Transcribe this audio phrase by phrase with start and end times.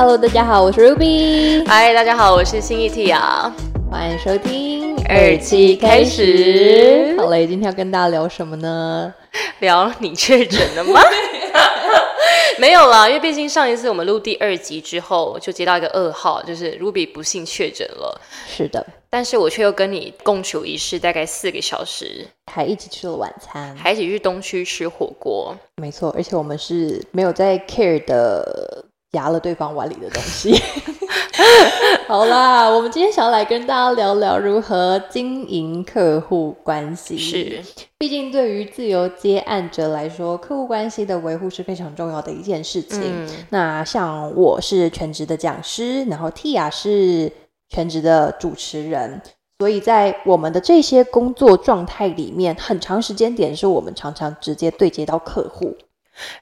[0.00, 1.66] Hello，大家好，我是 Ruby。
[1.66, 3.52] 嗨，大家好，我是新一 T 啊，
[3.90, 7.16] 欢迎收听二期开始。
[7.18, 9.12] 好嘞，今天要跟大家聊什么呢？
[9.58, 11.00] 聊你确诊了吗？
[12.60, 18.20] 没有啦，因为毕竟上一次我们录第二集之后，就接到一个噩耗，就是 Ruby 不幸确诊了。
[18.46, 25.56] 是的，但是我却又跟你共处一室，大概四个小时，还一起吃了晚餐，还一起去东区吃火锅。
[25.74, 30.54] 没错，而且我们是没有在 care 的压了对方碗里的东西。
[32.06, 37.16] 好啦，我们今天想要来跟大家聊聊如何经营客户关系。
[37.16, 37.62] 是，
[37.98, 43.02] 毕竟对于自由接案者来说，客户关系的维护是非常重要的一件事情。
[43.04, 47.30] 嗯那像我是全职的讲师，然后 Tia 是
[47.68, 49.20] 全职的主持人，
[49.58, 55.76] 所以在我们的这些工作状态里面，很长时间点是我们常常直接对接到客户。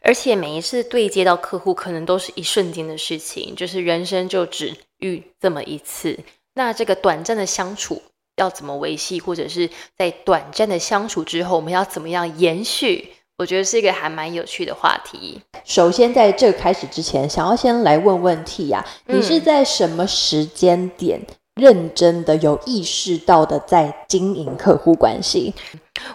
[0.01, 6.19] 而且每一次对接到客户，可能都是一瞬间的事情，就是人生就只遇这么一次。
[6.55, 8.03] 那这个短暂的相处
[8.37, 13.13] 要怎么维系，或者是在短暂的相处之后，我们要怎么样延续？
[13.39, 15.43] 我觉得是一个还蛮有趣的话题。
[15.63, 21.21] 首先，在这开始之前，想要先来问问题呀、嗯你是在什么时间点
[21.57, 25.53] 认真的、有意识到的在经营客户关系？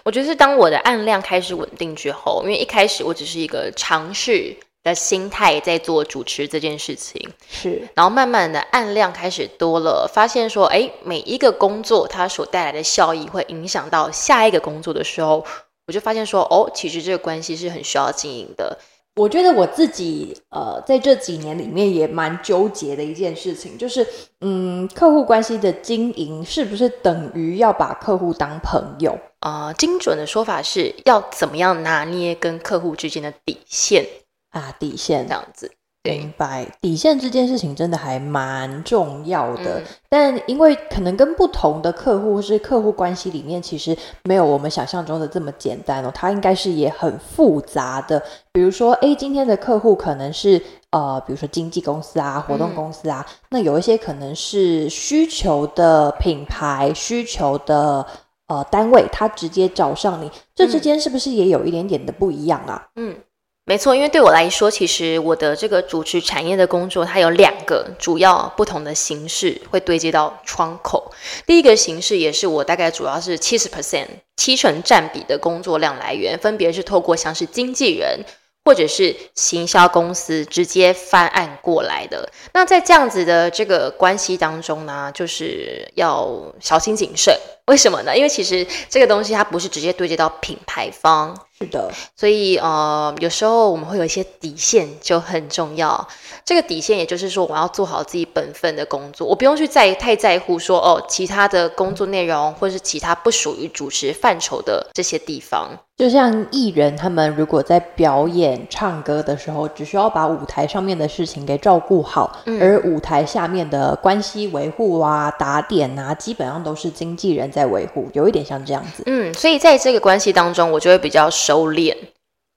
[0.04, 15.44] 我觉得是当我的案量开始稳定之后，因为一开始我只是一个尝试的心态在做主持这件事情，是然后慢慢的案量开始多了，发现说，哎，每一个工作它所带来的效益会影响到下一个工作的时候，
[15.86, 18.76] 我就发现说，哦，其实这个关系是很需要经营的。
[19.16, 24.04] 我觉得我自己呃，在这几年里面也蛮纠结的一件事情，就是
[24.40, 29.18] 嗯，客户关系的经营是不是等于要把客户当朋友？
[29.42, 34.06] 呃，精准的说法是要怎么样拿捏跟客户之间的底线，
[34.50, 35.70] 啊，底线这样子。
[36.04, 39.78] 明白，底线这件事情真的还蛮重要的。
[39.78, 48.22] 嗯但因为可能跟不同的客户或是客户关系里面，其实没有我们想象中的这么简单哦，它应该是也很复杂的。
[48.52, 58.04] 比如说，诶，今天的客户可能是呃，比如说经纪公司啊、活动嗯公司啊，那有一些可能是需求的品牌、需求的
[58.52, 62.88] 呃单位，他直接找上你，这之嗯间是不是也有一点点的不一样啊？
[62.96, 63.16] 嗯，
[63.64, 71.10] 没错，因为对我来说，其实我的这个主持产业的工作，它有两个主要不同的形式会对接到窗口。
[71.46, 78.20] 第一个形式也是我大概主要是七十 percent 七成占比的工作量来源，分别是透过像是经纪人。
[78.64, 86.30] 或者是行销公司直接翻案过来的，那在这样子的这个关系当中呢，就是要
[86.60, 87.36] 小心谨慎。
[87.66, 88.16] 为什么呢？
[88.16, 96.06] 因为其实这个东西它不是直接对接到品牌方，是的，所以呃，有时候我们会有一些底线，就很重要。
[96.44, 105.70] 这个底线，也就是说，我要做好自己本分的工作，我不用去在太在乎说哦，其他的工作内容，或是其他不属于主持范畴的这些地方。
[105.96, 119.04] 就像艺人他们如果在表演、唱歌的时候，只需要把舞台上面的事情给照顾好，嗯而舞台下面的关系维护啊、打点啊，基本上都是经纪人在维护，有一点像这样子。
[119.06, 121.94] 嗯，所以在这个关系当中，我就会比较收敛。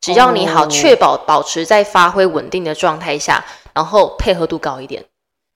[0.01, 5.03] 只要你好，哦确保保持在发挥稳定的状态下，然后配合度高一点。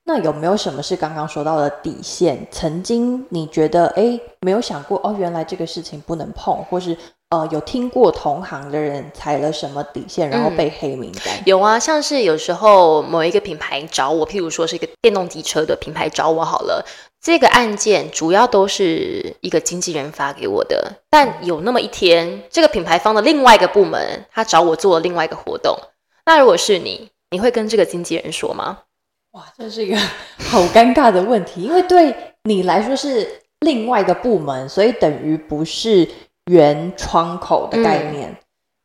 [0.06, 2.48] 那有没有什么是刚刚说到的底线？
[2.50, 6.98] 曾经你觉得哎没有想过哦，原来这个事情不能碰，或是
[7.30, 11.32] 呃有听过同行的人踩了什么底线，然后嗯被黑名单？
[11.46, 16.84] 有啊，像是有时候某一个品牌找我，譬如说是一个电动机车的品牌找我好了，
[17.22, 25.78] 这个案件主要都是一个经纪人发给我的，但有那么一天，这个品牌方的另外一个部门他找我做了另外一个活动，
[26.25, 28.80] 那如果是你，你会跟这个经纪人说吗？
[29.31, 29.97] 哇，这是一个
[30.50, 36.07] 好尴尬的问题，因为对你来说是另外一个部门，所以等于不是
[36.46, 38.36] 原窗口的概念。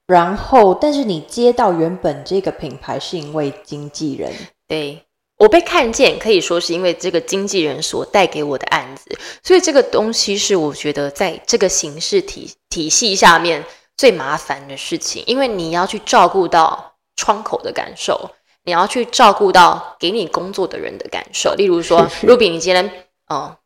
[0.07, 4.31] 然后，但是你接到原本这个品牌是因为经纪人，
[4.69, 5.03] 对
[5.37, 13.65] 我被看见，可以说是因为这个经纪人所带给我的案子，所以这个东西是我觉得在这个形式体体系下面
[13.97, 18.31] 最麻烦的事情，因为你要去照顾到窗口的感受，
[18.63, 21.55] 你要去照顾到给你工作的人的感受。
[21.55, 22.87] 例如说，Ruby，你今天
[23.29, 23.57] 嗯、呃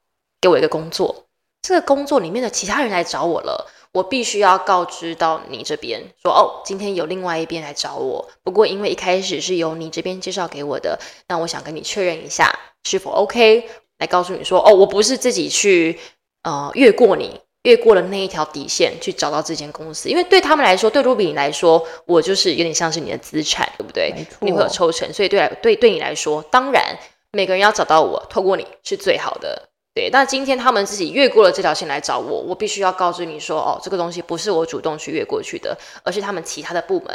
[0.41, 1.25] 给我一个工作，
[1.61, 3.71] 这个工作里面的其他人来找我了。
[3.99, 10.97] 我必须要告知到你这边说哦，今天有另外一边来找我，不过因为一开始是由你这边介绍给我的，
[11.27, 13.69] 那我想跟你确认一下是否 OK，
[13.99, 15.99] 来告诉你说哦，我不是自己去
[16.45, 24.15] 呃越过你，越过了那一条底线去找到这间公司，因为对他们来说，对 Ruby 来说，我就是有点像是你的资产，对不对？
[24.41, 26.97] 你会有抽成，所以对来对对你来说，当然
[27.33, 29.68] 每个人要找到我，透过你是最好的。
[29.99, 37.09] 对，但今天他们自己越过了这条线来找我，我必须要告诉你说，哦，这个东西不是我主动去越过去的，而是他们其他的部门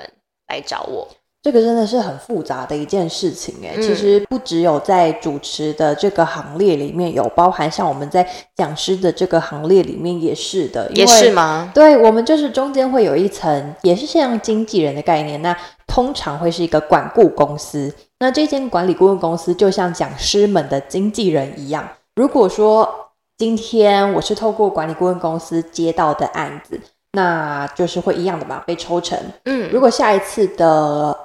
[0.50, 1.08] 来找我。
[1.42, 11.72] 这个真的是很复杂的一件事情诶，嗯其实不只有在主持的这个行列里面有，包含像我们在讲师的这个行列里面也是的，也为是吗？
[11.74, 15.42] 对，我们就是中间会有一层，也是像经纪人的概念。
[15.42, 15.58] 那
[15.88, 21.88] 通常会是一个管顾公司，那这间管理顾问公司就像讲师们的经纪人一样。
[22.16, 26.80] 如果说今天我是透过管理顾问公司接到的案子，
[27.14, 29.18] 那就是会一样的嘛，被抽成。
[29.46, 31.18] 嗯，如果下一次的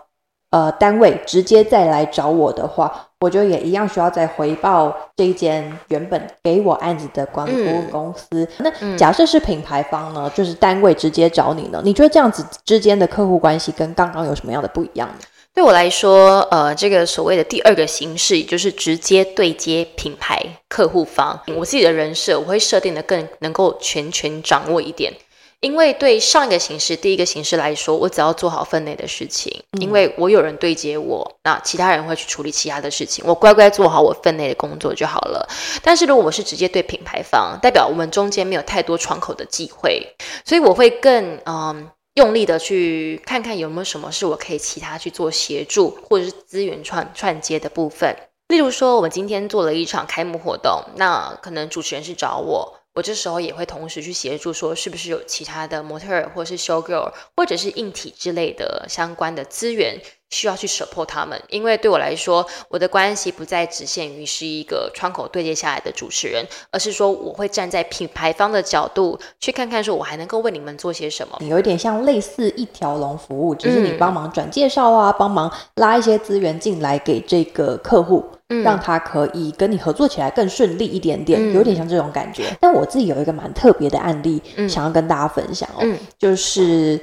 [0.50, 8.48] 呃单位直接再来找我的话，我就也一样需要再回报这一间原本给我案子的管理顾问公司。
[8.58, 15.14] 那嗯假设是品牌方呢，就是单位直接找你呢，你觉得这样子之间的客户关系跟刚刚有什么样的不一样呢？
[15.58, 25.12] 对我来说，呃，这个所谓的第二个形式，也就是直接对接品牌客户方，我自己的人设我会设定的更能够全权掌握一点。
[25.58, 35.44] 因为对上一个形式，第一个形式来说，我只要做好分内的事情，因为我有人对接我，那其他人会去处理其他的事情，我乖乖做好我分内的工作就好了。
[35.82, 40.14] 但是如果我是直接对品牌方，代表我们中间没有太多窗口的机会，
[40.44, 41.90] 所以我会更嗯。
[42.18, 48.12] 用力的去看看有没有什么是我可以其他去做协助或者是资源串串接的部分。
[48.48, 61.40] 例如说，我们今天做了一场开幕活动，那可能主持人是找我，我这时候也会同时去协助，说是不是有其他的模特儿或是 show girl 或者是硬体之类的相关的资源需要去 support 他们。
[61.48, 71.36] 因为对我来说，我的关系不再只限于是一个窗口对接下来的主持人，而是说我会站在品牌方的角度去看看，说我还能够为你们做些什么。
[71.40, 78.24] 你有一点像类似一条龙服务，只是你嗯帮忙转介绍啊，帮忙拉一些资源进来给这个客户。
[78.50, 82.44] 嗯让他可以跟你合作起来更顺利一点点，嗯有点像这种感觉。
[82.58, 86.98] 但我自己有一个蛮特别的案例，嗯想要跟大家分享哦，嗯就是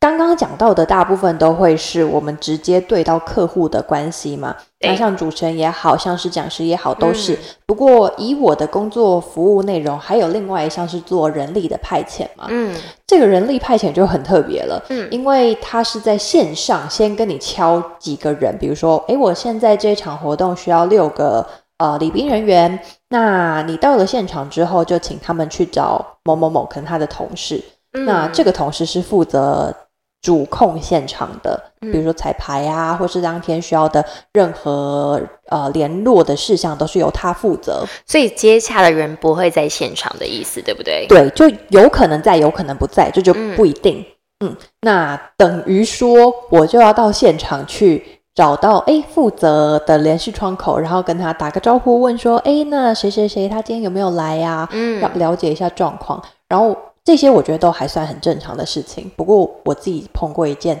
[0.00, 4.56] 刚刚讲到的大部分都会是我们直接对到客户的关系嘛。
[4.78, 7.34] 对那像主持人也好像是讲师也好，都是。
[7.34, 12.46] 嗯不过以我的工作服务内容，还有另外一项是做人力的派遣嘛。
[12.48, 12.74] 嗯
[13.06, 14.82] 这个人力派遣就很特别了。
[14.88, 22.80] 嗯因为他是在线上先跟你敲几个人，比如说，诶，我现在这场活动需要六个呃礼宾人员，
[23.10, 27.62] 那你到了现场之后，就请他们去找某某某，可能他的同事，
[27.92, 29.72] 嗯那这个同事是负责
[30.22, 37.84] 主控现场的，嗯比如说彩排啊，或是当天需要的任何呃联络的事项，都是由他负责。
[38.06, 41.06] 所以接洽的人不会在现场的意思，对不对？
[41.08, 44.04] 对，就有可能在，有可能不在，这就嗯不一定。
[44.44, 56.22] 嗯那等于说我就要到现场去找到诶负责的联系窗口，然后跟他打个招呼，问说诶那谁谁谁他今天有没有来呀、嗯要了解一下状况。
[56.48, 56.74] 然后
[57.04, 59.10] 这些我觉得都还算很正常的事情。
[59.16, 60.80] 不过我自己碰过一件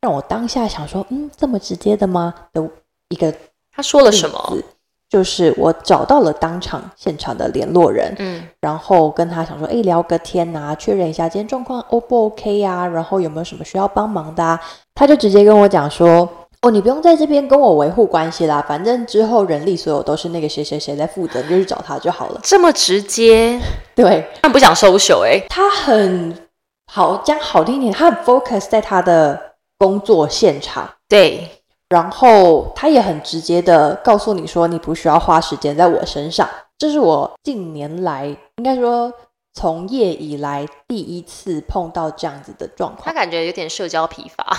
[0.00, 2.68] 让我当下想说，嗯，这么直接的吗的
[3.10, 3.32] 一个
[3.74, 4.56] 他说了什么？
[5.08, 14.60] 就是我找到了当场现场的联络人，嗯然后跟他想说，哎，聊个天呐、确认一下今天状况 O 不 OK 呀、然后有没有什么需要帮忙的、啊？
[14.94, 16.28] 他就直接跟我讲说，
[16.62, 22.40] 哦，你不用在这边跟我维护关系啦，反正之后人力所有都是那个谁谁谁在负责，你就去找他就好了。
[22.42, 23.58] 这么直接，
[23.96, 26.36] 对他不想收手哎、他很
[26.92, 30.86] 好，讲好听一点，他很 focus 在他的工作现场。
[31.08, 31.48] 对，
[31.88, 36.46] 然后他也很直接的告诉你说，你不需要花时间在我身上。
[36.76, 38.26] 这是我近年来
[38.56, 39.10] 应该说
[39.54, 43.14] 从业以来第一次碰到这样子的状况他。
[43.14, 44.58] 感觉有点社交疲乏。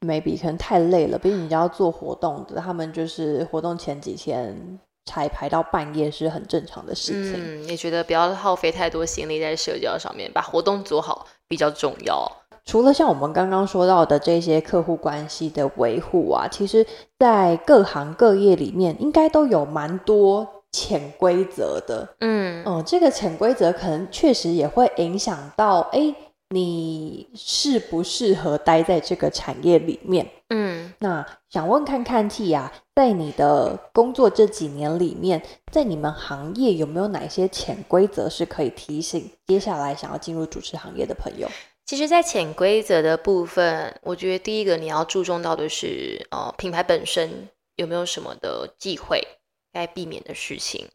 [0.00, 7.34] Maybe 可能太累了，毕竟你要做活动的，他们就是活动前几天彩排到半夜是很正常的事情。
[7.36, 12.30] 嗯，也觉得不要耗费太多心力在社交上面，把活动做好比较重要。
[12.64, 16.86] 除了像我们刚刚说到的这些客户关系的维护啊，其实
[17.18, 22.06] 在各行各业里面应该都有蛮多潜规则的。
[22.20, 26.14] 嗯嗯，这个潜规则可能确实也会影响到，哎，
[26.50, 30.30] 你适不适合待在这个产业里面？
[30.48, 41.48] 嗯那想问看看 T 啊，在你的工作这几年里面，在你们行业有没有哪些潜规则是可以提醒接下来想要进入主持行业的朋友？
[41.84, 49.26] 其实，在潜规则的部分，我觉得第一个你要注重到的是，呃，品牌本身有没有什么的忌讳
[49.72, 50.88] 该避免的事情。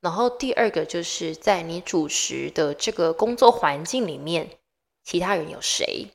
[0.00, 4.48] 然后第二个就是在你主持的这个工作环境里面，
[5.04, 6.08] 其他人有谁？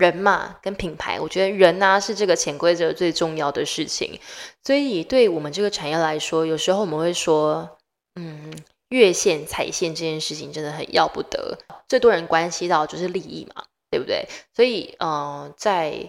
[0.00, 4.18] 人嘛，跟品牌，我觉得人呢是这个潜规则最重要的事情。
[4.64, 7.76] 所以对我们这个产业来说，有时候我们会说，
[8.14, 8.50] 嗯，
[8.88, 11.58] 越线踩线这件事情真的很要不得。
[11.88, 14.26] 最多人关系到就是利益嘛，对不对？
[14.56, 16.08] 所以，呃，在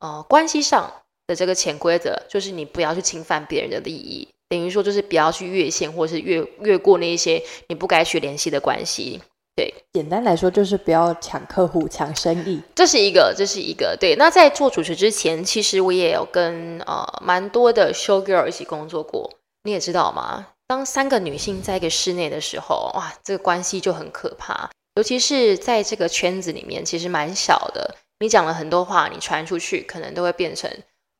[0.00, 0.92] 呃关系上
[1.28, 9.22] 的这个潜规则，就是你不要去侵犯别人的利益，等于说就是不要去越线，或是越越过那一些你不该去联系的关系。
[9.54, 13.94] 对，简单来说就是不要抢客户、抢生意，这是一个，这是一个。
[14.00, 19.30] 对，那在做主持之前，其实我也有跟呃蛮多的 show girl 一起工作过。
[19.64, 20.48] 你也知道吗？
[20.66, 24.70] 当三个女性在一个室内的时候，哇，这个关系就很可怕。
[24.94, 27.94] 尤其是在这个圈子里面，其实蛮小的。
[28.20, 30.70] 你讲了很多话，你传出去，可能都会变成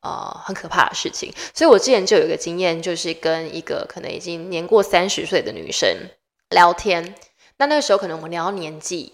[0.00, 1.30] 呃很可怕的事情。
[1.52, 5.94] 所以我之前就有一个经验，就是跟一个可能已经年过三十岁的女生
[6.48, 7.14] 聊天。
[7.62, 9.12] 那那个时候可能我们聊年纪，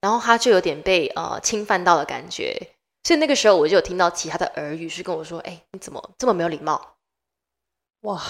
[0.00, 2.70] 然后他就有点被呃侵犯到的感觉，
[3.04, 6.94] 所以那个时候我就有听到其他的耳语是跟我说：“哎，你怎么这么没有礼貌？”
[8.04, 8.22] 哇！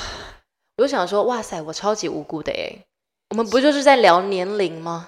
[0.76, 2.84] 我就想说：“哇塞，我超级无辜的哎，
[3.30, 5.06] 我们不就是在聊年龄吗？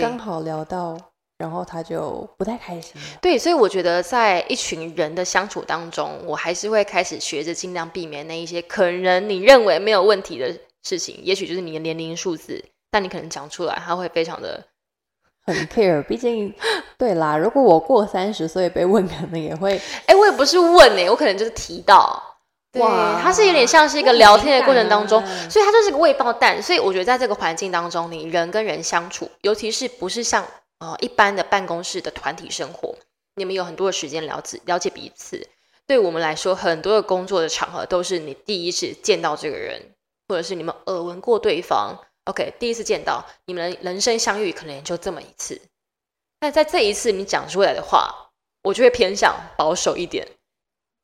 [0.00, 0.98] 刚好聊到，
[1.36, 3.18] 然后他就不太开心了。
[3.20, 14.64] 对，所以我觉得在一群人的相处当中，我还是会开始学着尽量避免那一些可能你认为没有问题的事情，也许就是你的年龄数字。”但你可能讲出来，他会非常的
[15.44, 16.02] 很 care。
[16.02, 16.54] 毕竟，
[16.96, 19.80] 对啦，如果我过三十岁被问，可能也会。
[20.06, 22.22] 哎，我也不是问哎，我可能就是提到。
[22.74, 26.62] 哇，它是有点像是一个聊天的过程当中，所以它就是个未爆弹。
[26.62, 30.44] 所以我觉得在这个环境当中，你人跟人相处，尤其是不是像
[30.78, 32.94] 呃一般的办公室的团体生活，
[33.36, 35.48] 你们有很多的时间了解了解彼此。
[35.86, 39.80] 对我们来说，很多的工作的场合都是你第一次见到这个人，
[40.28, 41.98] 或者是你们耳闻过对方。
[42.28, 45.58] OK，第一次见到你们人生相遇可能也就这么一次，
[46.38, 48.14] 但在这一次你讲出来的话，
[48.64, 50.28] 我就会偏向保守一点，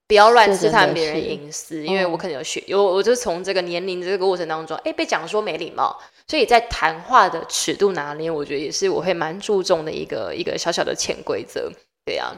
[0.06, 11.72] 不要乱试探别人隐私，因为我可能有学有，我就从这个年龄这个过程当中，哎，被讲说没礼貌，所以在谈话的尺度拿捏，我觉得也是我会蛮注重的一个一个小小的潜规则，
[12.04, 12.34] 对呀。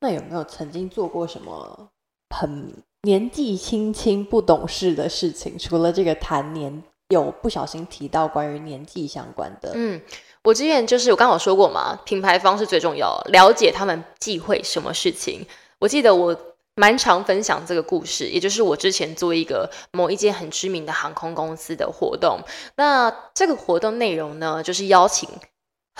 [0.00, 1.90] 那有没有曾经做过什么
[2.34, 5.58] 很年纪轻轻不懂事的事情？
[5.58, 6.82] 除了这个谈年。
[7.10, 10.00] 有不小心提到关于年纪相关的，嗯，
[10.42, 15.44] 我之前就是我刚好说过嘛，品牌方是最重要，了解他们忌讳什么事情。
[15.80, 16.34] 我记得我
[16.76, 22.38] 蛮常分享这个故事，也就是我之前做一个某一间很知名的航空公司的活动，
[22.76, 25.28] 那这个活动内容呢，就是邀请。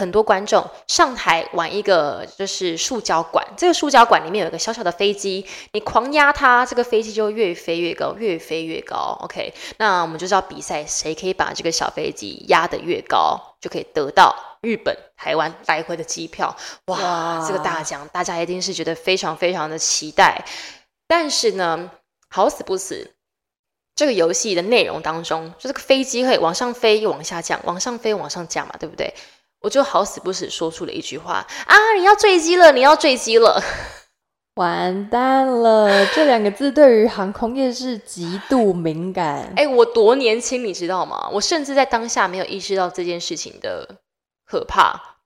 [0.00, 9.18] 很多观众上台玩一个就是塑胶管，这个塑胶管里面有一个小小的飞机，你狂压它，这个飞机就越飞越高，越飞越高。
[9.20, 16.56] OK，那我们就是要比赛，谁可以把这个小飞机压得越高，就可以得到日本、台湾来回的机票。
[16.86, 20.46] 哇，这个大奖，大家一定是觉得非常非常的期待。
[21.06, 21.90] 但是呢，
[22.30, 23.12] 好死不死，
[23.94, 29.12] 这个游戏的内容当中，就这个飞机可以往上飞又往下降，往上飞往上降嘛，对不对？
[29.60, 31.76] 我就好死不死说出了一句话啊！
[31.96, 33.62] 你要坠机了，你要坠机了，
[34.54, 36.06] 完蛋了！
[36.06, 39.52] 这两个字对于航空业是极度敏感。
[39.56, 41.28] 哎，我多年轻，你知道吗？
[41.32, 43.96] 我甚至在当下没有意识到这件事情的
[44.46, 45.18] 可怕。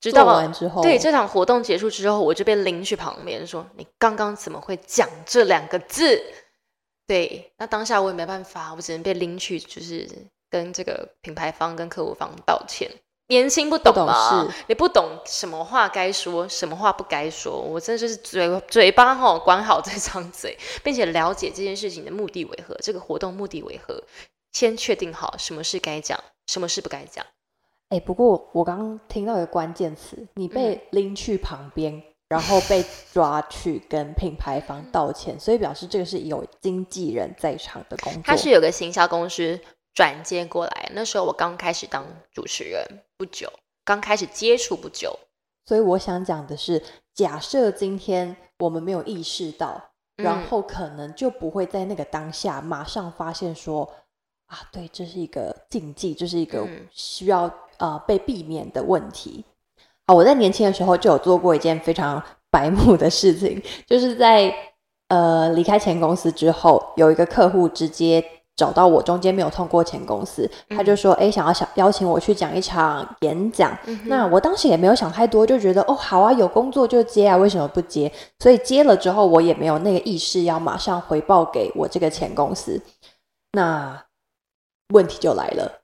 [0.00, 6.22] 知道完之后，对这场活动结束之后，我就被拎去旁边说：“你刚刚怎么会讲这两个字？”
[7.06, 10.08] 对，那当下我也没办法，我只能被拎去，就是
[10.48, 12.90] 跟这个品牌方跟客户方道歉。
[13.30, 14.52] 年轻不懂嘛？
[14.66, 17.58] 你不懂什么话该说，什么话不该说。
[17.58, 24.02] 我真的就是嘴嘴巴哈，管好这张嘴， 并且了解这件事情的目的为何，这个活动目的为何，
[24.52, 26.18] 先确定好什么是该讲，
[26.48, 27.24] 什么是不该讲。
[27.90, 38.22] 哎，不过我刚刚听到一个关键词，你被拎去旁边，然后被抓去跟品牌方道歉，所以表示这个是有经纪人在场的工作。
[38.24, 39.60] 他是有个行销公司。
[39.92, 42.80] 转接过来，那时候我刚开始当主持人
[43.20, 43.52] 不久，
[43.84, 45.14] 刚开始接触不久，
[45.66, 53.86] 所以我想讲的是，假设今天我们没有意识到，然后可能就不会在那个当下马上发现说，
[54.46, 59.44] 啊，对，这是一个禁忌，这是一个需要呃被避免的问题。
[60.06, 64.50] 好，我在年轻的时候就有做过一件非常白目的事情，就是在
[65.08, 68.24] 呃离开前公司之后，有一个客户直接。
[68.60, 73.74] 找到我中间没有通过前公司，他就说：“哎，想要想邀请我去讲一场演讲。”
[74.04, 82.78] 那我当时也没有想太多，就觉得：“哦，好啊，有工作就接啊，为什么不接？”所以接了之后，我也没有那个意识要马上回报给我这个前公司。
[83.52, 84.04] 那
[84.92, 85.80] 问题就来了，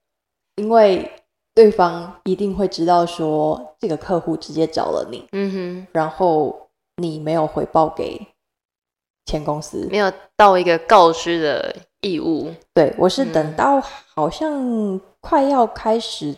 [0.57, 1.11] 因为
[1.55, 6.69] 对方一定会知道说这个客户直接找了你，嗯哼，然后
[6.99, 8.21] 你没有回报给
[9.27, 12.51] 前公司，没有到一个告知的义务。
[12.73, 16.35] 对我是嗯等到好像快要开始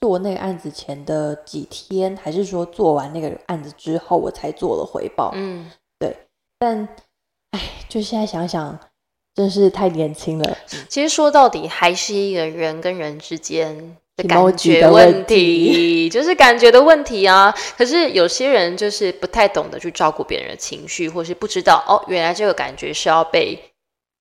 [0.00, 5.30] 做那个案子前的几天，还是说做完那个案子之后，我才做了回报。
[5.34, 6.14] 嗯，对
[6.58, 6.86] 但
[7.52, 8.78] 哎，就现在想想，
[9.34, 10.58] 真是太年轻了。
[10.88, 17.54] 其实说到底还是一个人跟人之间的感觉的问问题， 就是感觉的问题啊。
[17.76, 23.58] 可是有些人就是不太懂得去照顾别人的情绪，或是不知道哦，原来这个感觉是要被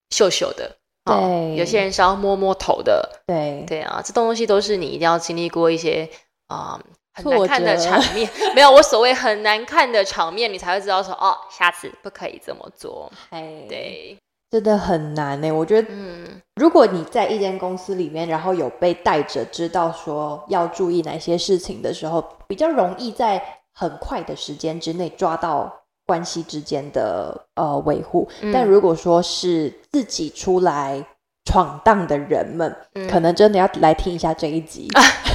[0.09, 0.77] 秀秀的。
[1.05, 6.09] 哦对有些人是要摸摸头的，对，对啊，这东西都是你一定要经历过一些
[6.47, 6.79] 啊、
[7.13, 8.29] 很难看的折场面。
[8.55, 13.11] 没有，我所谓很难看的场面，你才会知道说哦，下次不可以这么做。
[13.31, 14.17] 哎，对，
[14.53, 15.51] 真的很难呢。
[15.51, 23.43] 我觉得，嗯如果你在一间公司里面，然后有被带着知道说要注意哪些事情的时候，比较容易在
[23.73, 25.73] 很快的时间之内抓到
[26.05, 28.29] 关系之间的呃维护。
[28.41, 31.03] 嗯但如果说是自己出来
[31.45, 34.87] 闯荡的人们，嗯可能真的要来听一下这一集。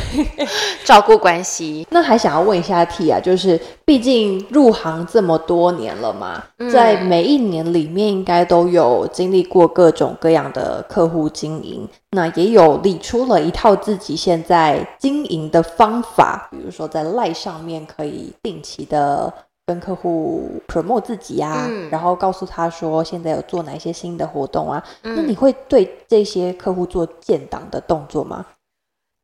[0.86, 19.30] 照顾关系， 那还想要问一下 T 啊，就是毕竟入行这么多年了嘛，嗯在每一年里面应该都有经历过各种各样的客户经营，那也有理出了一套自己现在经营的方法，比如说在赖上面可以定期的。
[19.68, 21.90] 跟客户 promote 自己啊，嗯。
[21.90, 25.28] 然后告诉他说现在有做哪些新的活动啊，那嗯。
[25.28, 28.46] 你会对这些客户做建档的动作吗？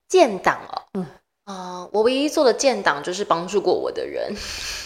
[0.07, 1.07] 建档哦，嗯。
[1.47, 4.35] 啊、我唯一做的建档就是帮助过我的人，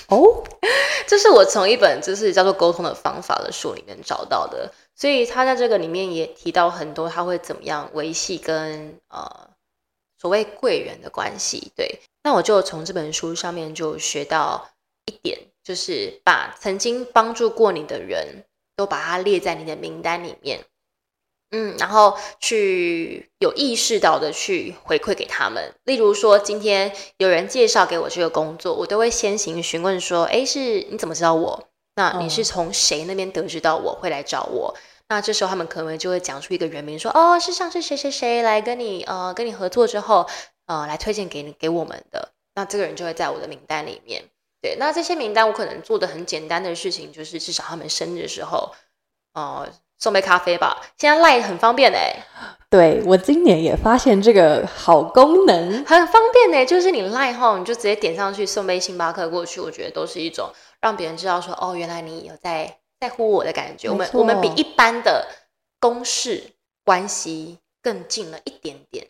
[0.09, 0.43] 哦，
[1.07, 9.50] 这是我从一本就是叫做《沟通的方法》的书里面找到的，所以他在这个里面也提到很多他会怎么样维系跟呃
[10.21, 11.71] 所谓贵人的关系。
[11.77, 14.69] 对，那我就从这本书上面就学到
[15.09, 18.45] 一点，就是把曾经帮助过你的人
[18.77, 20.61] 都把它列在你的名单里面。
[21.50, 25.73] 嗯，然后去有意识到的去回馈给他们。
[25.85, 31.71] 例如说，今天有人介绍给我这个工作，我都会先行询问说：“诶，是你怎么知道我？
[31.95, 34.76] 那你是哦从谁那边得知到我会来找我？”
[35.09, 40.26] 那这时候他们可能就会讲出一个人名，说：“哦，是上次谁谁谁来跟你呃跟你合作之后，
[40.67, 44.23] 呃来推荐给你给我们的。”那这个人就会在我的名单里面。
[44.60, 48.73] 对，那这些名单我可能做的很简单的事情，就是至少他们生日的时候，
[49.34, 49.68] 呃，
[49.99, 50.80] 送杯咖啡吧。
[50.97, 52.26] 现在赖很方便哎、
[52.68, 63.88] 对我今年也发现这个好功能，很方便呢，就是你赖后，你就直接点上去送杯星巴克过去，我觉得都是一种让别人知道说，哦，原来你有在在乎我的感觉。
[63.88, 65.28] 我们我们比一般的
[65.78, 66.42] 公事
[66.84, 69.06] 关系更近了一点点。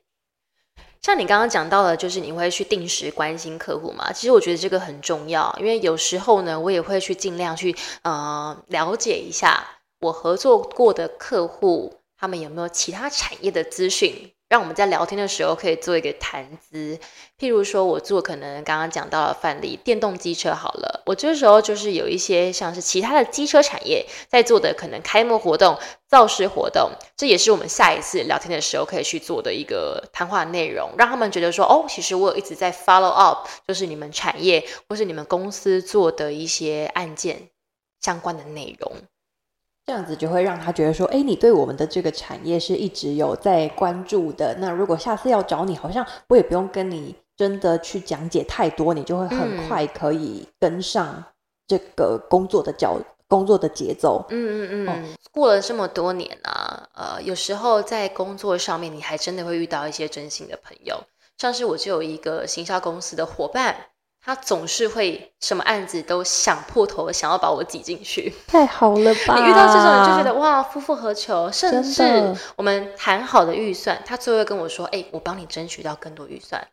[1.01, 4.13] 像你刚刚讲到的，就是你会去定时关心客户嘛？
[4.13, 9.67] 其实我觉得这个很重要，因为有时候呢，我也会去尽量去呃了解一下
[10.01, 16.99] 我合作过的客户，他们有没有其他产业的资讯，让我们在聊天的时候可以做一个谈资。
[17.39, 37.51] 譬如说，我做可能刚刚讲到的范例，电动机车好了，我这时候就是有一些像是其他的机车产业在做的可能开幕活动、造势活动，这也是我们下一次聊天的时候可以去做的一个谈话内容，让他们觉得说，哦，其实我有一直在 follow up，就是你们产业或是你们公司做的一些案件
[38.01, 38.93] 相关的内容。
[39.89, 44.55] 这样子就会让他觉得说，哎，你对我们的这个产业是一直有在关注的。
[44.59, 51.25] 那如果下次要找你，好像我也不用跟你真的去讲解太多，你就会很嗯快可以跟上
[51.67, 54.23] 这个工作的脚工作的节奏。
[54.29, 61.03] 嗯嗯哦嗯，过了这么多年啊，呃，有时候在工作上面，你还真的会遇到一些真心的朋友。
[61.39, 63.75] 像是我就有一个行销公司的伙伴，
[64.29, 68.31] 他总是会什么案子都想破头，想要把我挤进去。
[68.47, 69.35] 太好了吧？
[69.35, 71.51] 你遇到这种，人就觉得哇，夫复何求？
[71.51, 76.69] 甚至我们谈好的预算，他最后跟我说：“哎、我帮你争取到更多预算。”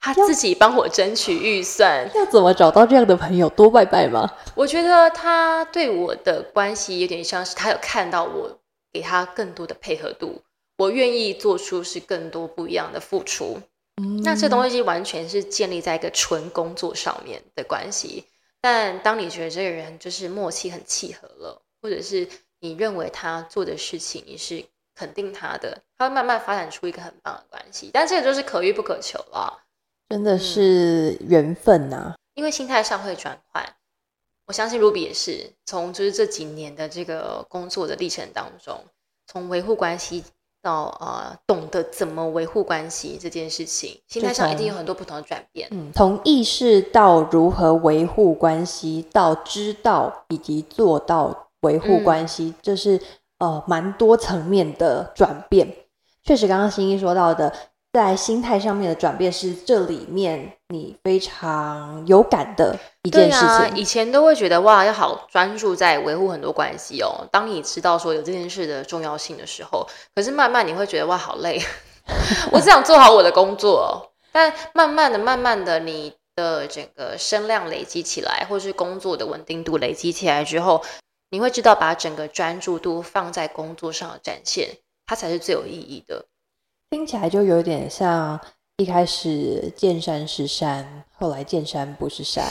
[0.00, 3.50] 他自己帮我争取预算，要怎么找到这样的朋友？
[3.50, 4.26] 多拜拜吗？
[4.54, 8.58] 我觉得他对我的关系有点像是他有看到我
[8.90, 10.40] 给他更多的配合度，
[10.78, 13.60] 我愿意做出是更多不一样的付出。
[14.24, 18.24] 那这东西完全是建立在一个纯工作上面的关系。
[18.60, 22.28] 但当你觉得这个人就是默契很契合了，或者是
[22.60, 27.90] 你认为他做的事情你是肯定他的，他会慢慢发展出一个很棒的关系。
[27.92, 29.64] 但这个就是可遇不可求了。
[30.08, 33.76] 真的是缘分呐、因为心态上会转换。
[34.46, 38.82] 我相信 Ruby 也是从就是这几年的这个工作的历程当中，
[39.26, 40.24] 从维护关系
[40.62, 45.68] 到呃懂得怎么维护关系这件事情，心态上一定有很多不同的转变。
[45.70, 53.00] 嗯，从意识到如何维护关系，到知道以及做到维护关系，这是
[53.38, 55.74] 呃蛮多层面的转变。
[56.24, 57.52] 确实，刚刚新一说到的。
[57.98, 63.76] 在心态上面的转变是这里面你非常有感的一件事情。
[63.76, 67.26] 以前都会觉得哇，要好专注在维护很多关系哦。
[67.32, 69.84] 当你知道说有这件事的重要性的时候，
[70.14, 71.60] 可是慢慢你会觉得哇，好累，
[72.52, 74.12] 我只想做好我的工作。
[74.30, 80.84] 但慢慢的、慢慢的，你的整个声量累积起来，或是工作的稳定度累积起来之后，
[81.30, 84.68] 你会知道把整个专注度放在工作上的展现，
[85.04, 86.26] 它才是最有意义的。
[86.90, 88.40] 听起来就有点像
[88.78, 92.44] 一开始见山是山，后来见山不是山，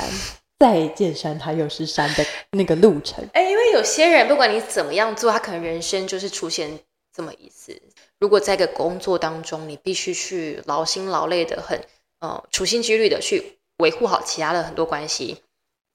[0.59, 3.27] 再见山它又是山的那个路程。
[3.33, 6.79] 哎，因为有些人不管你怎么样做，他可能人生就是出现
[7.11, 7.81] 这么一次。
[8.19, 11.79] 如果在一个工作当中，你必须去劳心劳累的很，
[12.19, 15.43] 呃，处心积虑的去维护好其他的很多关系，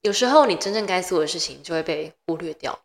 [0.01, 2.77] 有时候你真正该做的事情就会被忽略掉。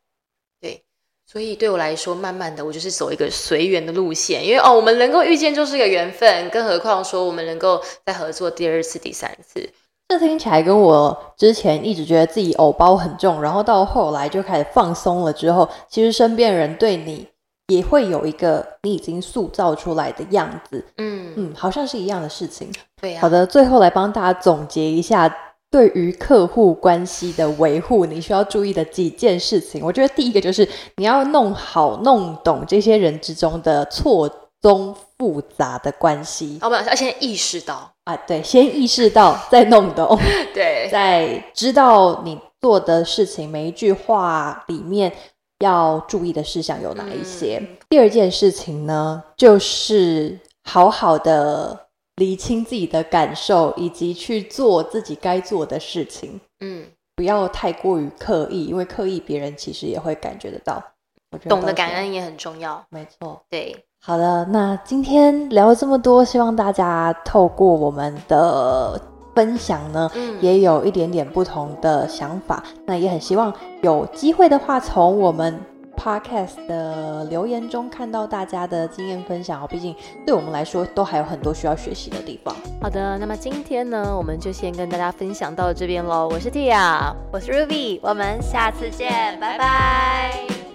[1.30, 1.32] 对。
[1.32, 9.68] 所以对我来说，慢慢的，我就是走一个随缘的路线，因为哦，我们能够遇见就是一个缘分，更何况说我们能够再合作第二次、第三次，
[10.08, 17.28] 这听起来跟我之前一直觉得自己偶包很重，然后到后来就开始放松了之后，其实身边人对你
[17.66, 22.72] 也会有一个你已经塑造出来的样子，嗯嗯，好像是一样的事情。
[23.00, 23.20] 对呀。
[23.20, 25.30] 好的，最后来帮大家总结一下。
[25.70, 34.26] 对于客户关系的维护，你需要注意的几件事情，我觉得第一个就是你要弄好、弄懂这些人之中的错
[34.62, 36.58] 综复杂的关系。
[36.62, 40.18] 哦，不，要先意识到啊，对，先意识到再弄懂，
[40.54, 45.12] 对，再知道你做的事情每一句话里面
[45.58, 47.62] 要注意的事项有哪一些。
[47.90, 51.87] 第二件事情呢，就是好好的。
[52.18, 56.40] 理清自己的感受，以及去做自己该做的事情。
[56.60, 56.84] 嗯，
[57.16, 60.82] 不要太过于刻意，因为刻意别人其实也会感觉得到。
[61.30, 62.84] 我觉得懂得感恩也很重要。
[62.90, 63.84] 没错，对。
[64.00, 69.00] 好的，那今天聊了这么多，希望大家透过我们的
[69.34, 72.62] 分享呢，也有一点点不同的想法。
[72.84, 75.58] 那也很希望有机会的话，从我们。
[75.98, 82.54] Podcast 的留言中看到大家的经验分享哦，毕竟对我们来说都还有很多需要学习的地方。
[82.80, 86.28] 好的，那么今天呢，我们就先跟大家分享到这边喽。
[86.30, 90.67] 我是 Tia，我是 Ruby，我们下次见，拜拜。